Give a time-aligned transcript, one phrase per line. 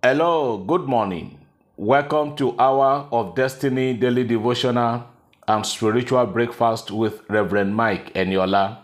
[0.00, 1.40] Hello, good morning.
[1.76, 5.08] Welcome to Hour of Destiny Daily Devotional
[5.48, 8.78] and Spiritual Breakfast with Reverend Mike Eniola.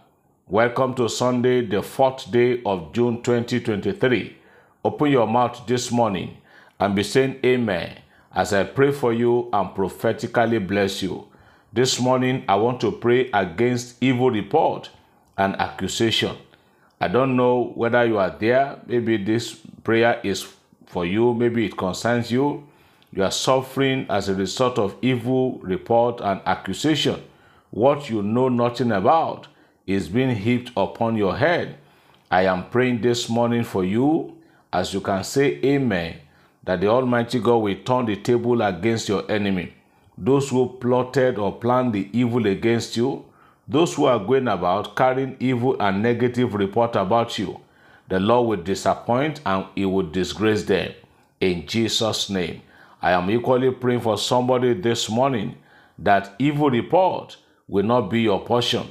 [0.49, 4.37] Welcome to Sunday, the fourth day of June 2023.
[4.85, 6.37] Open your mouth this morning
[6.81, 7.97] and be saying Amen
[8.35, 11.29] as I pray for you and prophetically bless you.
[11.73, 14.91] This morning, I want to pray against evil report
[15.39, 16.37] and accusation.
[17.01, 18.81] I don't know whether you are there.
[18.89, 19.55] Maybe this
[19.85, 20.43] prayer is
[20.95, 21.35] for you.
[21.35, 22.65] Maybe it concerns you.
[23.13, 27.21] You are suffering as a result of evil report and accusation.
[27.71, 29.49] What you know nothing about
[29.89, 31.79] is being heaped upon your head.
[32.31, 34.37] I am praying this morning for you,
[34.73, 36.17] as you can say Amen,
[36.63, 39.75] that the Almighty God will turn the table against your enemy.
[40.17, 43.25] Those who plotted or planned the evil against you,
[43.67, 47.61] those who are going about carrying evil and negative report about you,
[48.09, 50.93] the Lord will disappoint and He will disgrace them.
[51.41, 52.63] In Jesus' name.
[53.03, 55.57] I am equally praying for somebody this morning
[55.99, 57.37] that evil report
[57.69, 58.89] will not be your portion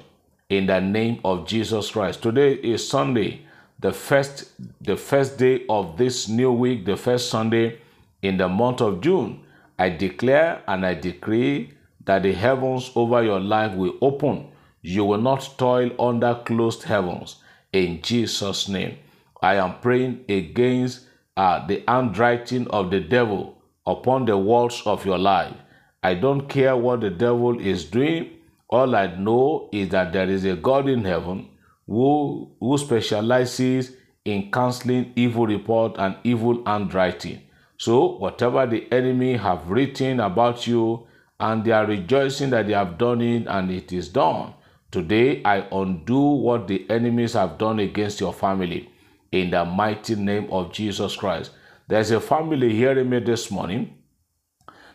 [0.50, 2.22] in the name of Jesus Christ.
[2.22, 3.41] Today is Sunday,
[3.80, 7.80] the first the first day of this new week, the first Sunday
[8.22, 9.44] in the month of June.
[9.80, 11.73] I declare and I decree
[12.06, 14.47] that the heavens over your life will open.
[14.81, 17.38] You will not toil under closed heavens
[17.72, 18.97] in Jesus' name.
[19.44, 21.02] I am praying against
[21.36, 25.53] uh, the handwriting of the devil upon the walls of your life.
[26.02, 28.30] I don't care what the devil is doing.
[28.69, 31.50] All I know is that there is a God in heaven
[31.85, 33.91] who, who specializes
[34.23, 37.41] in canceling evil report and evil handwriting.
[37.78, 41.05] So whatever the enemy have written about you,
[41.41, 44.53] and they are rejoicing that they have done it and it is done.
[44.89, 48.89] Today I undo what the enemies have done against your family
[49.34, 51.52] in the mighty name of Jesus Christ.
[51.88, 53.98] There's a family hearing me this morning.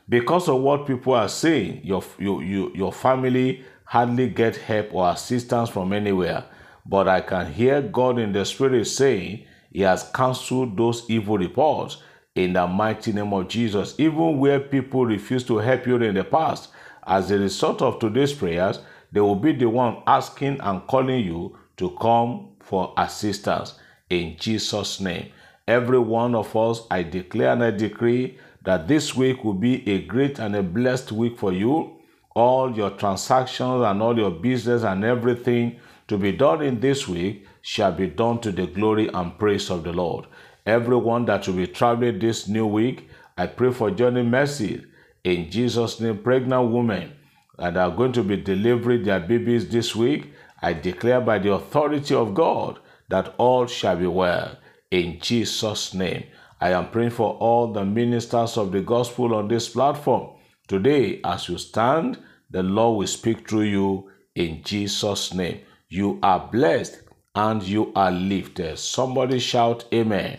[0.08, 5.11] Because of what people are saying, your, you, you, your family hardly get help or
[5.11, 6.45] assistance from anywhere.
[6.86, 12.01] But I can hear God in the Spirit saying He has cancelled those evil reports
[12.36, 13.96] in the mighty name of Jesus.
[13.98, 16.70] Even where people refused to help you in the past,
[17.07, 18.79] as a result of today's prayers,
[19.11, 23.74] they will be the one asking and calling you to come for assistance
[24.11, 25.30] in Jesus' name.
[25.67, 30.02] Every one of us, I declare and I decree that this week will be a
[30.02, 31.98] great and a blessed week for you.
[32.35, 37.47] All your transactions and all your business and everything to be done in this week
[37.63, 40.27] shall be done to the glory and praise of the Lord.
[40.64, 44.85] Everyone that will be traveling this new week, I pray for journey mercy
[45.24, 46.18] in Jesus' name.
[46.18, 47.13] Pregnant women
[47.58, 50.33] that are going to be delivering their babies this week,
[50.63, 54.57] I declare by the authority of God that all shall be well.
[54.91, 56.24] In Jesus' name,
[56.61, 60.30] I am praying for all the ministers of the gospel on this platform.
[60.67, 62.18] Today, as you stand,
[62.51, 65.61] the Lord will speak through you in Jesus' name.
[65.89, 67.02] You are blessed
[67.35, 68.79] and you are lifted.
[68.79, 70.39] Somebody shout, Amen.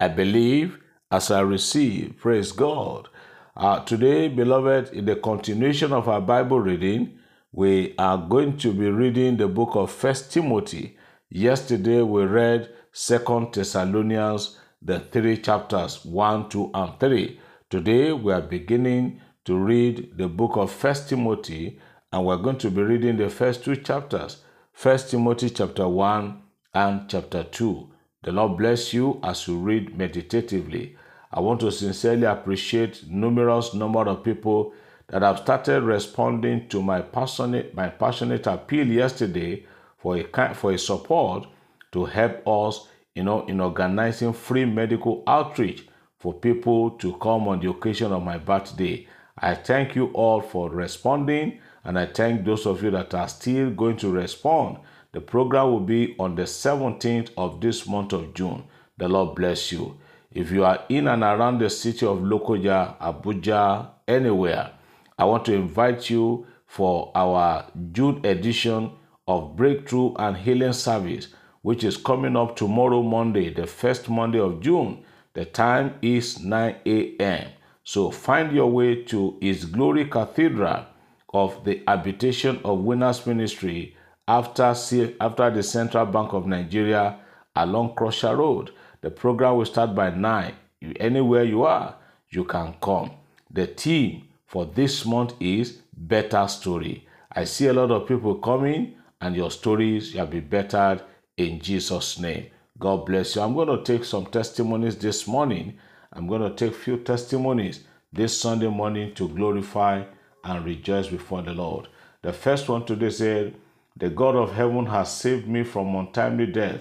[0.00, 0.78] I believe
[1.10, 2.16] as I receive.
[2.18, 3.08] Praise God.
[3.56, 7.18] Uh, today, beloved, in the continuation of our Bible reading,
[7.52, 10.97] we are going to be reading the book of First Timothy.
[11.30, 17.38] Yesterday, we read Second Thessalonians, the three chapters 1, 2, and 3.
[17.68, 21.78] Today, we are beginning to read the book of First Timothy,
[22.10, 27.10] and we're going to be reading the first two chapters First Timothy chapter 1 and
[27.10, 27.90] chapter 2.
[28.22, 30.96] The Lord bless you as you read meditatively.
[31.30, 34.72] I want to sincerely appreciate numerous number of people
[35.08, 39.66] that have started responding to my passionate my passionate appeal yesterday
[39.98, 41.46] for a for a support
[41.92, 45.86] to help us, you know, in organizing free medical outreach
[46.18, 49.06] for people to come on the occasion of my birthday.
[49.38, 53.70] I thank you all for responding, and I thank those of you that are still
[53.70, 54.78] going to respond.
[55.12, 58.64] The program will be on the 17th of this month of June.
[58.98, 59.98] The Lord bless you.
[60.32, 64.72] If you are in and around the city of Lokoja, Abuja, anywhere,
[65.18, 68.92] I want to invite you for our June edition
[69.28, 71.28] of Breakthrough and Healing Service,
[71.62, 75.04] which is coming up tomorrow, Monday, the first Monday of June.
[75.34, 77.48] The time is 9 a.m.
[77.84, 80.86] So find your way to His Glory Cathedral
[81.32, 83.94] of the Habitation of Winners Ministry
[84.26, 84.74] after,
[85.20, 87.18] after the Central Bank of Nigeria
[87.54, 88.70] along Crusher Road.
[89.02, 90.54] The program will start by 9.
[90.96, 91.96] Anywhere you are,
[92.30, 93.10] you can come.
[93.50, 97.06] The theme for this month is Better Story.
[97.30, 101.02] I see a lot of people coming, and your stories shall be bettered
[101.36, 102.46] in Jesus' name.
[102.78, 103.42] God bless you.
[103.42, 105.78] I'm going to take some testimonies this morning,
[106.12, 110.04] I'm going to take few testimonies this Sunday morning to glorify
[110.44, 111.88] and rejoice before the Lord.
[112.22, 113.54] The first one today said,
[113.96, 116.80] The God of heaven has saved me from untimely death,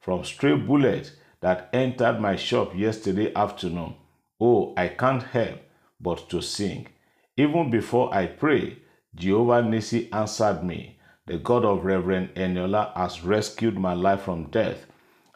[0.00, 3.94] from stray bullets that entered my shop yesterday afternoon.
[4.40, 5.58] Oh, I can't help
[6.00, 6.88] but to sing.
[7.36, 8.78] Even before I pray,
[9.14, 10.97] Jehovah Nissi answered me.
[11.28, 14.86] The God of Reverend Eniola has rescued my life from death.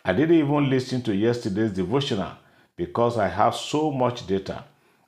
[0.06, 2.32] I didn't even listen to yesterday's devotional
[2.76, 4.64] because I have so much data.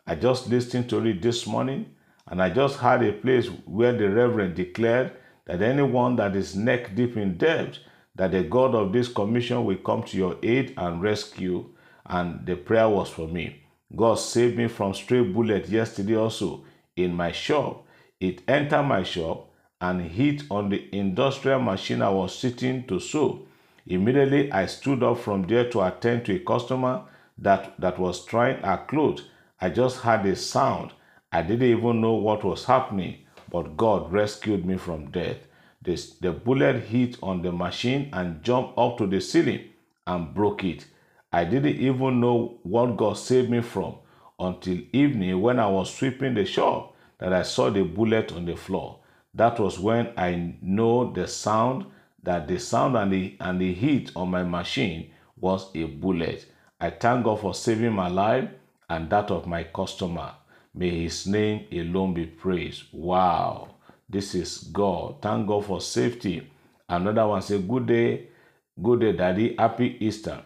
[0.07, 1.87] I just listened to it this morning
[2.29, 5.13] and I just had a place where the Reverend declared
[5.47, 7.79] that anyone that is neck deep in debt,
[8.15, 11.65] that the God of this commission will come to your aid and rescue.
[12.05, 13.63] And the prayer was for me.
[13.97, 17.87] God saved me from stray bullet yesterday also in my shop.
[18.21, 19.49] It entered my shop
[19.85, 23.47] and hit on the industrial machine I was sitting to sew.
[23.87, 27.03] Immediately I stood up from there to attend to a customer
[27.37, 29.25] that, that was trying a clothes.
[29.61, 30.93] I just had a sound.
[31.31, 33.19] I didn't even know what was happening,
[33.51, 35.37] but God rescued me from death.
[35.83, 39.69] The bullet hit on the machine and jumped up to the ceiling
[40.07, 40.87] and broke it.
[41.31, 43.97] I didn't even know what God saved me from
[44.39, 48.57] until evening when I was sweeping the shop that I saw the bullet on the
[48.57, 49.01] floor.
[49.35, 51.87] That was when I know the sound
[52.23, 56.47] that the sound and the and the heat on my machine was a bullet.
[56.81, 58.49] I thank God for saving my life
[58.89, 60.33] and that of my customer.
[60.75, 62.85] May his name alone be praised.
[62.93, 63.75] Wow.
[64.09, 65.23] This is God.
[65.23, 66.51] Thank God for safety.
[66.89, 68.29] Another one say, Good day,
[68.83, 69.55] good day, Daddy.
[69.59, 70.43] Happy Easter.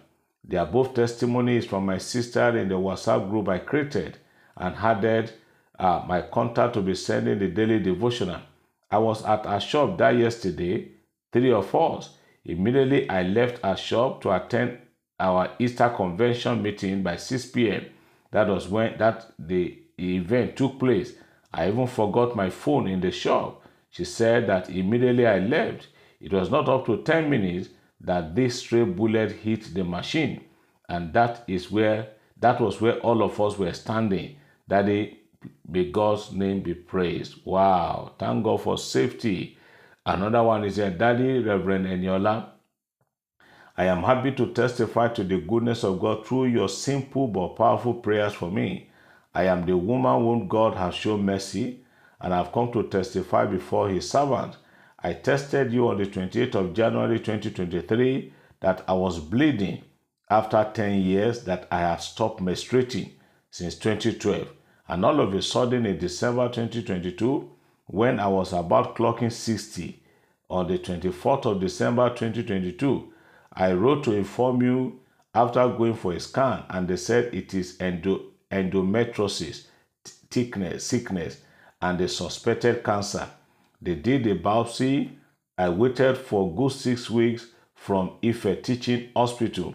[0.46, 4.18] The above testimony is from my sister in the WhatsApp group I created
[4.56, 5.32] and added
[5.78, 8.40] uh, my contact to be sending the daily devotional.
[8.90, 10.88] I was at a shop that yesterday,
[11.32, 12.16] three of us.
[12.44, 14.78] Immediately, I left our shop to attend
[15.20, 17.86] our Easter convention meeting by 6 p.m.
[18.30, 21.12] That was when that the event took place.
[21.52, 23.62] I even forgot my phone in the shop.
[23.90, 25.88] She said that immediately I left,
[26.20, 27.70] it was not up to 10 minutes
[28.00, 30.44] that this stray bullet hit the machine.
[30.88, 32.08] And that is where
[32.40, 34.36] that was where all of us were standing.
[34.68, 35.18] That Daddy,
[35.68, 37.36] may God's name be praised.
[37.44, 38.12] Wow.
[38.18, 39.56] Thank God for safety.
[40.04, 42.50] Another one is a Daddy, Reverend Eniola.
[43.76, 47.94] I am happy to testify to the goodness of God through your simple but powerful
[47.94, 48.90] prayers for me.
[49.34, 51.84] I am the woman whom God has shown mercy,
[52.20, 54.56] and I've come to testify before his servant.
[54.98, 59.84] I tested you on the 28th of January 2023 that I was bleeding
[60.28, 63.12] after 10 years that I had stopped menstruating
[63.50, 64.48] since 2012.
[64.88, 67.50] And all of a sudden in December 2022,
[67.86, 70.02] when I was about clocking 60
[70.48, 73.12] on the 24th of December 2022,
[73.52, 75.00] I wrote to inform you
[75.34, 79.66] after going for a scan and they said it is endo, endometriosis,
[80.30, 81.42] thickness, sickness,
[81.82, 83.28] and they suspected cancer.
[83.80, 85.10] They did a biopsy.
[85.56, 89.74] I waited for good six weeks from Ife Teaching Hospital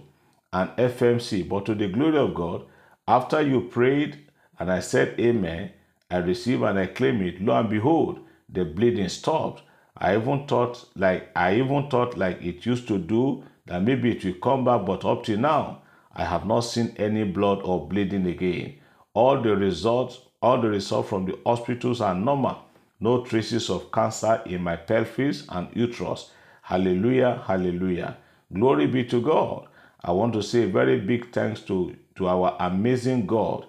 [0.52, 1.48] and FMC.
[1.48, 2.66] But to the glory of God,
[3.08, 4.20] after you prayed
[4.60, 5.72] and I said amen,
[6.10, 7.42] I received and I claim it.
[7.42, 8.20] Lo and behold,
[8.50, 9.64] the bleeding stopped.
[9.98, 14.24] I even thought like I even thought like it used to do that maybe it
[14.24, 15.82] will come back, but up to now,
[16.14, 18.76] I have not seen any blood or bleeding again.
[19.14, 22.60] All the results, all the results from the hospitals are normal.
[23.00, 26.32] No traces of cancer in my pelvis and uterus.
[26.62, 28.18] Hallelujah, hallelujah.
[28.54, 29.68] Glory be to God.
[30.04, 33.66] I want to say very big thanks to, to our amazing God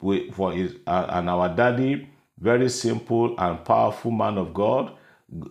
[0.00, 4.92] for his uh, and our daddy, very simple and powerful man of God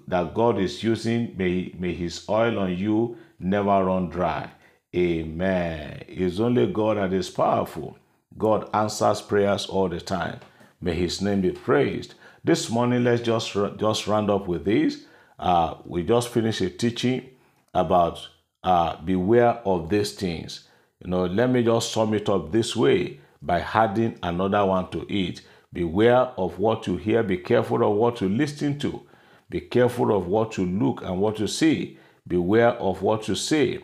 [0.08, 1.36] that God is using.
[1.38, 4.50] May, may his oil on you never run dry.
[4.96, 6.04] Amen.
[6.08, 7.98] It's only God that is powerful.
[8.38, 10.40] God answers prayers all the time.
[10.80, 12.14] May his name be praised.
[12.44, 15.06] This morning, let's just, just round up with this.
[15.40, 17.30] Uh, we just finished a teaching
[17.74, 18.28] about
[18.64, 20.68] uh, beware of these things.
[21.04, 25.06] You know, let me just sum it up this way by adding another one to
[25.14, 25.42] it.
[25.72, 29.02] Beware of what you hear, be careful of what you listen to,
[29.50, 31.98] be careful of what you look and what you see,
[32.28, 33.82] beware of what you say,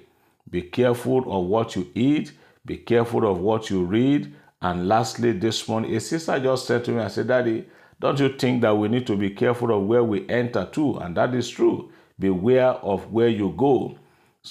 [0.49, 2.31] be careful of what you eat,
[2.65, 4.33] be careful of what you read.
[4.61, 7.65] And lastly, this morning, a sister just said to me, I said, Daddy,
[7.99, 10.97] don't you think that we need to be careful of where we enter to?
[10.97, 11.91] And that is true.
[12.19, 13.97] Beware of where you go.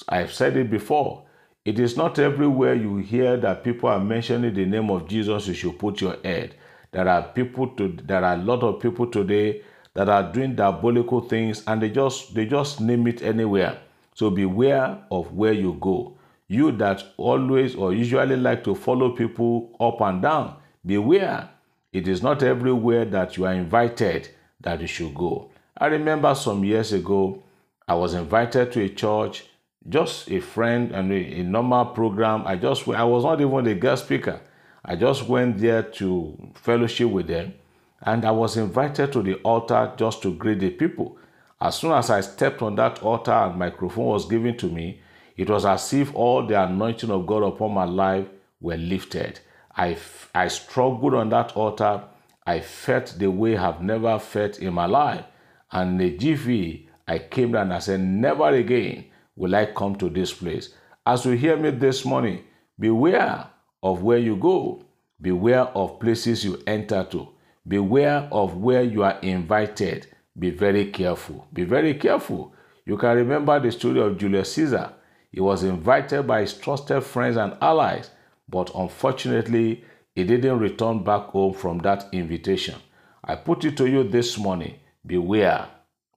[0.08, 1.24] I've said it before.
[1.64, 5.52] It is not everywhere you hear that people are mentioning the name of Jesus you
[5.52, 6.54] should put your head.
[6.90, 9.62] There are people to there are a lot of people today
[9.92, 13.78] that are doing diabolical things and they just they just name it anywhere.
[14.14, 16.16] So beware of where you go.
[16.48, 21.50] You that always or usually like to follow people up and down, beware.
[21.92, 25.50] It is not everywhere that you are invited that you should go.
[25.76, 27.42] I remember some years ago,
[27.86, 29.44] I was invited to a church,
[29.88, 32.46] just a friend and a, a normal program.
[32.46, 34.40] I just I was not even the guest speaker.
[34.84, 37.54] I just went there to fellowship with them,
[38.02, 41.18] and I was invited to the altar just to greet the people.
[41.60, 45.02] As soon as I stepped on that altar and microphone was given to me,
[45.36, 48.26] it was as if all the anointing of God upon my life
[48.60, 49.40] were lifted.
[49.76, 49.98] I,
[50.34, 52.02] I struggled on that altar.
[52.46, 55.24] I felt the way I've never felt in my life.
[55.70, 59.09] And the GV, I came down and I said, Never again
[59.40, 60.74] will I come to this place.
[61.06, 62.44] As you hear me this morning,
[62.78, 63.46] beware
[63.82, 64.84] of where you go,
[65.18, 67.26] beware of places you enter to,
[67.66, 70.06] beware of where you are invited.
[70.38, 71.48] Be very careful.
[71.54, 72.52] Be very careful.
[72.84, 74.92] You can remember the story of Julius Caesar.
[75.32, 78.10] He was invited by his trusted friends and allies,
[78.46, 82.74] but unfortunately, he didn't return back home from that invitation.
[83.24, 84.74] I put it to you this morning
[85.06, 85.66] beware.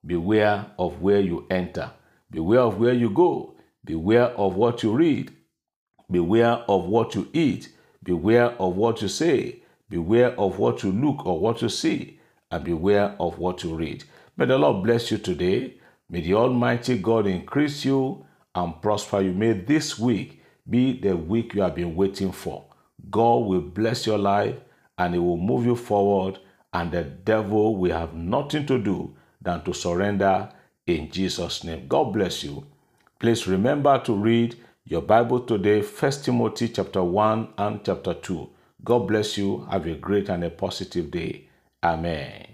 [0.04, 1.90] Beware of where you enter.
[2.34, 3.54] Beware of where you go.
[3.84, 5.30] Beware of what you read.
[6.10, 7.68] Beware of what you eat.
[8.02, 9.62] Beware of what you say.
[9.88, 12.18] Beware of what you look or what you see.
[12.50, 14.02] And beware of what you read.
[14.36, 15.74] May the Lord bless you today.
[16.10, 19.32] May the Almighty God increase you and prosper you.
[19.32, 22.64] May this week be the week you have been waiting for.
[23.10, 24.56] God will bless your life
[24.98, 26.38] and He will move you forward,
[26.72, 30.48] and the devil will have nothing to do than to surrender
[30.86, 31.86] in Jesus' name.
[31.88, 32.66] God bless you.
[33.18, 38.50] Please remember to read your Bible today, 1 Timothy chapter 1 and chapter 2.
[38.84, 39.66] God bless you.
[39.70, 41.48] Have a great and a positive day.
[41.82, 42.53] Amen.